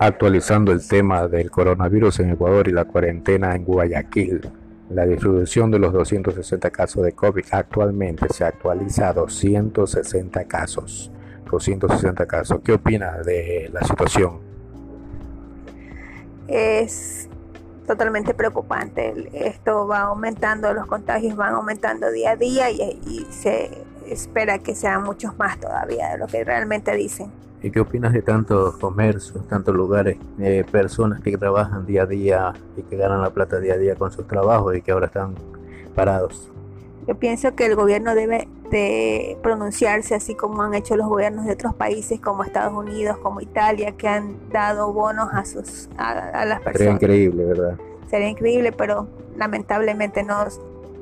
Actualizando 0.00 0.70
el 0.70 0.86
tema 0.86 1.26
del 1.26 1.50
coronavirus 1.50 2.20
en 2.20 2.30
Ecuador 2.30 2.68
y 2.68 2.72
la 2.72 2.84
cuarentena 2.84 3.56
en 3.56 3.64
Guayaquil. 3.64 4.48
La 4.90 5.04
distribución 5.04 5.72
de 5.72 5.80
los 5.80 5.92
260 5.92 6.70
casos 6.70 7.02
de 7.02 7.12
COVID 7.12 7.44
actualmente 7.50 8.26
se 8.32 8.44
actualiza 8.44 9.08
a 9.08 9.12
260 9.12 10.44
casos. 10.44 11.10
260 11.50 12.26
casos. 12.26 12.60
¿Qué 12.62 12.74
opina 12.74 13.18
de 13.18 13.70
la 13.72 13.82
situación? 13.82 14.38
Es 16.46 17.28
totalmente 17.88 18.34
preocupante. 18.34 19.28
Esto 19.32 19.88
va 19.88 20.02
aumentando, 20.02 20.72
los 20.74 20.86
contagios 20.86 21.34
van 21.34 21.54
aumentando 21.54 22.10
día 22.12 22.32
a 22.32 22.36
día 22.36 22.70
y, 22.70 23.26
se 23.30 23.84
espera 24.06 24.60
que 24.60 24.74
sean 24.74 25.02
muchos 25.02 25.36
más 25.36 25.58
todavía 25.58 26.10
de 26.10 26.18
lo 26.18 26.28
que 26.28 26.44
realmente 26.44 26.94
dicen. 26.94 27.32
¿Y 27.62 27.70
qué 27.70 27.80
opinas 27.80 28.12
de 28.12 28.22
tantos 28.22 28.76
comercios, 28.76 29.46
tantos 29.48 29.74
lugares, 29.74 30.16
eh, 30.38 30.64
personas 30.70 31.20
que 31.20 31.36
trabajan 31.36 31.86
día 31.86 32.02
a 32.02 32.06
día 32.06 32.52
y 32.76 32.82
que 32.82 32.96
ganan 32.96 33.20
la 33.20 33.30
plata 33.30 33.58
día 33.58 33.74
a 33.74 33.78
día 33.78 33.96
con 33.96 34.12
sus 34.12 34.26
trabajos 34.28 34.76
y 34.76 34.82
que 34.82 34.92
ahora 34.92 35.06
están 35.06 35.34
parados? 35.94 36.50
Yo 37.08 37.16
pienso 37.16 37.54
que 37.56 37.66
el 37.66 37.74
gobierno 37.74 38.14
debe 38.14 38.46
de 38.70 39.38
pronunciarse 39.42 40.14
así 40.14 40.34
como 40.34 40.62
han 40.62 40.74
hecho 40.74 40.94
los 40.94 41.08
gobiernos 41.08 41.46
de 41.46 41.52
otros 41.52 41.74
países 41.74 42.20
como 42.20 42.44
Estados 42.44 42.74
Unidos, 42.74 43.16
como 43.18 43.40
Italia, 43.40 43.92
que 43.92 44.06
han 44.06 44.36
dado 44.52 44.92
bonos 44.92 45.28
a 45.32 45.44
sus 45.44 45.88
a, 45.96 46.44
las 46.44 46.60
personas. 46.60 46.76
Sería 46.76 46.92
increíble, 46.92 47.44
¿verdad? 47.44 47.78
Sería 48.08 48.28
increíble, 48.28 48.72
pero 48.72 49.08
lamentablemente 49.36 50.22
no, 50.22 50.44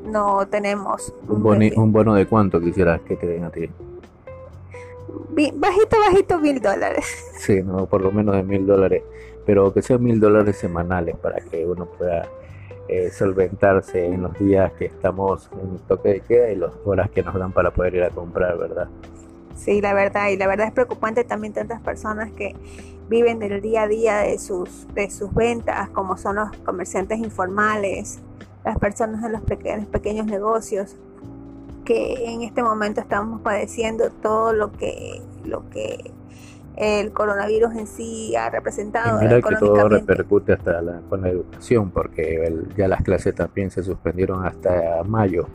no 0.04 0.46
tenemos 0.46 1.12
un, 1.28 1.72
un 1.76 1.92
bono 1.92 2.14
de 2.14 2.26
cuánto 2.26 2.60
quisieras 2.60 3.00
que 3.02 3.16
te 3.16 3.26
den 3.26 3.44
a 3.44 3.50
ti. 3.50 3.68
Bajito, 5.54 5.96
bajito, 5.98 6.38
mil 6.38 6.60
dólares. 6.60 7.04
Sí, 7.38 7.62
no, 7.62 7.86
por 7.86 8.00
lo 8.00 8.10
menos 8.10 8.34
de 8.34 8.42
mil 8.42 8.66
dólares, 8.66 9.02
pero 9.44 9.72
que 9.72 9.82
sean 9.82 10.02
mil 10.02 10.18
dólares 10.18 10.56
semanales 10.56 11.16
para 11.16 11.40
que 11.40 11.64
uno 11.64 11.86
pueda 11.86 12.28
eh, 12.88 13.10
solventarse 13.10 14.06
en 14.06 14.22
los 14.22 14.38
días 14.38 14.72
que 14.72 14.86
estamos 14.86 15.48
en 15.60 15.78
toque 15.86 16.08
de 16.08 16.20
queda 16.20 16.50
y 16.50 16.56
las 16.56 16.72
horas 16.84 17.10
que 17.10 17.22
nos 17.22 17.34
dan 17.34 17.52
para 17.52 17.70
poder 17.70 17.94
ir 17.94 18.02
a 18.04 18.10
comprar, 18.10 18.58
¿verdad? 18.58 18.88
Sí, 19.54 19.80
la 19.80 19.94
verdad, 19.94 20.28
y 20.28 20.36
la 20.36 20.46
verdad 20.46 20.68
es 20.68 20.72
preocupante 20.72 21.24
también 21.24 21.52
tantas 21.52 21.80
personas 21.80 22.30
que 22.32 22.54
viven 23.08 23.38
del 23.38 23.60
día 23.60 23.82
a 23.82 23.88
día 23.88 24.18
de 24.18 24.38
sus, 24.38 24.86
de 24.94 25.10
sus 25.10 25.32
ventas, 25.34 25.88
como 25.90 26.16
son 26.16 26.36
los 26.36 26.50
comerciantes 26.64 27.18
informales, 27.18 28.20
las 28.64 28.78
personas 28.78 29.22
de 29.22 29.30
los 29.30 29.42
pequeños, 29.42 29.86
pequeños 29.86 30.26
negocios, 30.26 30.96
que 31.86 32.26
en 32.26 32.42
este 32.42 32.62
momento 32.62 33.00
estamos 33.00 33.40
padeciendo 33.40 34.10
todo 34.10 34.52
lo 34.52 34.72
que, 34.72 35.22
lo 35.46 35.70
que 35.70 36.12
el 36.76 37.12
coronavirus 37.12 37.74
en 37.74 37.86
sí 37.86 38.36
ha 38.36 38.50
representado. 38.50 39.18
mira 39.18 39.40
que 39.40 39.56
todo 39.56 39.88
repercute 39.88 40.52
hasta 40.52 41.00
con 41.08 41.22
la 41.22 41.30
educación, 41.30 41.90
porque 41.90 42.52
ya 42.76 42.86
las 42.86 43.02
clases 43.02 43.34
también 43.34 43.70
se 43.70 43.82
suspendieron 43.82 44.44
hasta 44.44 45.02
mayo, 45.04 45.46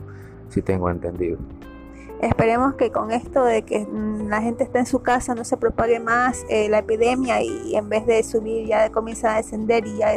si 0.48 0.62
tengo 0.62 0.90
entendido. 0.90 1.38
Esperemos 2.20 2.74
que 2.74 2.92
con 2.92 3.10
esto 3.10 3.44
de 3.44 3.62
que 3.62 3.86
la 4.28 4.40
gente 4.40 4.62
está 4.62 4.78
en 4.78 4.86
su 4.86 5.02
casa 5.02 5.34
no 5.34 5.44
se 5.44 5.56
propague 5.56 5.98
más 5.98 6.44
eh, 6.48 6.68
la 6.68 6.78
epidemia 6.78 7.42
y 7.42 7.74
en 7.74 7.88
vez 7.88 8.06
de 8.06 8.22
subir 8.22 8.66
ya 8.66 8.90
comience 8.90 9.26
a 9.26 9.36
descender 9.36 9.84
y 9.86 9.98
ya 9.98 10.12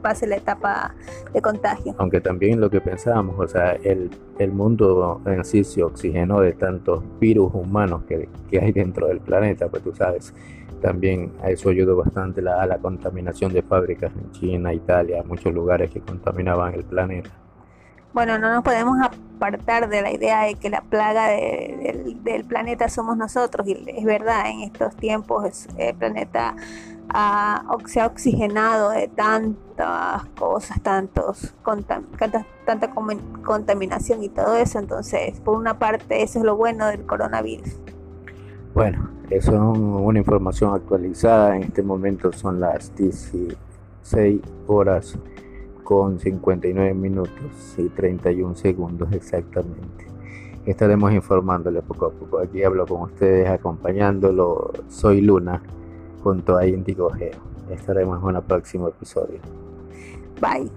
pase 0.00 0.26
la 0.26 0.36
etapa 0.36 0.94
de 1.32 1.40
contagio. 1.40 1.94
Aunque 1.98 2.20
también 2.20 2.60
lo 2.60 2.70
que 2.70 2.80
pensábamos, 2.80 3.38
o 3.38 3.46
sea, 3.46 3.72
el, 3.72 4.10
el 4.38 4.52
mundo 4.52 5.20
en 5.26 5.44
sí 5.44 5.64
se 5.64 5.82
oxigenó 5.82 6.40
de 6.40 6.52
tantos 6.52 7.02
virus 7.20 7.54
humanos 7.54 8.02
que, 8.08 8.28
que 8.50 8.58
hay 8.58 8.72
dentro 8.72 9.06
del 9.06 9.20
planeta, 9.20 9.68
pues 9.68 9.82
tú 9.82 9.94
sabes, 9.94 10.34
también 10.80 11.32
a 11.42 11.50
eso 11.50 11.68
ayudó 11.68 11.96
bastante 11.96 12.40
la, 12.40 12.62
a 12.62 12.66
la 12.66 12.78
contaminación 12.78 13.52
de 13.52 13.62
fábricas 13.62 14.12
en 14.16 14.32
China, 14.32 14.72
Italia, 14.72 15.22
muchos 15.26 15.52
lugares 15.52 15.90
que 15.90 16.00
contaminaban 16.00 16.74
el 16.74 16.84
planeta. 16.84 17.30
Bueno, 18.12 18.38
no 18.38 18.52
nos 18.52 18.64
podemos 18.64 18.98
apartar 19.06 19.88
de 19.88 20.02
la 20.02 20.10
idea 20.10 20.42
de 20.42 20.56
que 20.56 20.68
la 20.68 20.80
plaga 20.80 21.28
del 21.28 22.44
planeta 22.44 22.88
somos 22.88 23.16
nosotros, 23.16 23.68
y 23.68 23.84
es 23.86 24.04
verdad, 24.04 24.50
en 24.50 24.62
estos 24.62 24.96
tiempos 24.96 25.68
el 25.78 25.94
planeta 25.94 26.56
se 27.86 28.00
ha 28.00 28.06
oxigenado 28.06 28.90
de 28.90 29.08
tantas 29.08 30.24
cosas, 30.38 30.80
tantos, 30.82 31.54
tanta 32.64 32.90
contaminación 33.42 34.22
y 34.22 34.28
todo 34.28 34.56
eso, 34.56 34.78
entonces, 34.78 35.40
por 35.40 35.56
una 35.56 35.78
parte, 35.78 36.22
eso 36.22 36.38
es 36.38 36.44
lo 36.44 36.56
bueno 36.56 36.86
del 36.86 37.04
coronavirus. 37.06 37.76
Bueno, 38.74 39.10
eso 39.28 39.52
es 39.52 39.58
una 39.58 40.18
información 40.18 40.74
actualizada, 40.74 41.56
en 41.56 41.64
este 41.64 41.82
momento 41.82 42.32
son 42.32 42.60
las 42.60 42.94
16 42.94 44.40
horas 44.68 45.18
con 45.82 46.20
59 46.20 46.94
minutos 46.94 47.74
y 47.76 47.88
31 47.88 48.54
segundos 48.54 49.12
exactamente. 49.12 50.06
Estaremos 50.64 51.12
informándole 51.12 51.82
poco 51.82 52.06
a 52.06 52.10
poco. 52.10 52.38
Aquí 52.38 52.62
hablo 52.62 52.86
con 52.86 53.02
ustedes 53.02 53.48
acompañándolo. 53.48 54.70
Soy 54.88 55.20
Luna 55.22 55.60
junto 56.22 56.56
a 56.56 56.66
Indigo 56.66 57.10
Geo. 57.10 57.38
Estaremos 57.70 58.18
en 58.18 58.36
un 58.36 58.42
próximo 58.42 58.88
episodio. 58.88 59.40
Bye. 60.40 60.70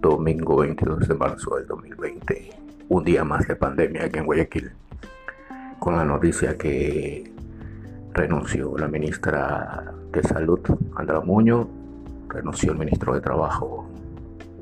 domingo 0.00 0.56
22 0.56 1.08
de 1.08 1.14
marzo 1.14 1.56
del 1.56 1.66
2020, 1.66 2.50
un 2.88 3.04
día 3.04 3.24
más 3.24 3.46
de 3.46 3.56
pandemia 3.56 4.04
aquí 4.04 4.18
en 4.18 4.26
Guayaquil, 4.26 4.72
con 5.78 5.96
la 5.96 6.04
noticia 6.04 6.56
que 6.56 7.30
renunció 8.12 8.76
la 8.78 8.88
ministra 8.88 9.94
de 10.12 10.22
Salud, 10.22 10.60
Andra 10.96 11.20
Muñoz, 11.20 11.66
renunció 12.28 12.72
el 12.72 12.78
ministro 12.78 13.14
de 13.14 13.20
Trabajo, 13.20 13.86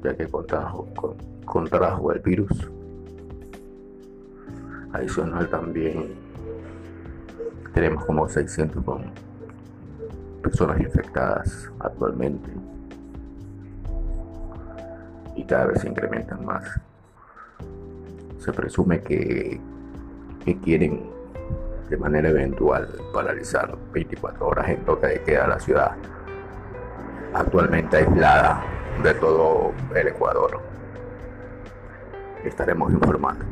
ya 0.03 0.17
que 0.17 0.29
contrajo, 0.29 2.13
el 2.13 2.21
virus. 2.21 2.71
Adicional 4.93 5.49
también 5.49 6.15
tenemos 7.75 8.05
como 8.05 8.29
600 8.29 8.83
personas 10.43 10.81
infectadas 10.81 11.71
actualmente 11.81 12.51
y 15.35 15.45
cada 15.45 15.67
vez 15.67 15.81
se 15.81 15.89
incrementan 15.89 16.45
más. 16.45 16.65
Se 18.39 18.53
presume 18.53 19.03
que, 19.03 19.61
que 20.45 20.59
quieren 20.61 21.03
de 21.91 21.97
manera 21.97 22.29
eventual 22.29 22.89
paralizar 23.13 23.77
24 23.93 24.47
horas 24.47 24.69
en 24.69 24.85
toque 24.85 25.07
de 25.07 25.23
queda 25.23 25.47
la 25.47 25.61
ciudad, 25.61 25.97
actualmente 27.35 27.97
aislada 27.99 28.63
de 29.03 29.15
todo 29.15 29.73
el 29.95 30.09
Ecuador. 30.09 30.61
Estaremos 32.45 32.93
informando. 32.93 33.45